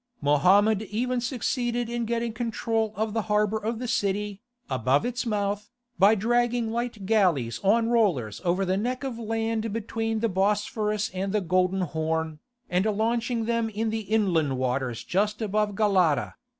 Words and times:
Mohammed 0.19 0.81
even 0.89 1.21
succeeded 1.21 1.87
in 1.87 2.05
getting 2.05 2.33
control 2.33 2.91
of 2.95 3.13
the 3.13 3.21
harbour 3.21 3.59
of 3.59 3.77
the 3.77 3.87
city, 3.87 4.41
above 4.67 5.05
its 5.05 5.27
mouth, 5.27 5.69
by 5.99 6.15
dragging 6.15 6.71
light 6.71 7.05
galleys 7.05 7.59
on 7.63 7.87
rollers 7.89 8.41
over 8.43 8.65
the 8.65 8.77
neck 8.77 9.03
of 9.03 9.19
land 9.19 9.71
between 9.71 10.19
the 10.19 10.27
Bosphorus 10.27 11.11
and 11.13 11.31
the 11.33 11.41
Golden 11.41 11.81
Horn, 11.81 12.39
and 12.67 12.83
launching 12.85 13.45
them 13.45 13.69
in 13.69 13.91
the 13.91 14.01
inland 14.01 14.57
waters 14.57 15.03
just 15.03 15.39
above 15.39 15.75
Galata. 15.75 16.33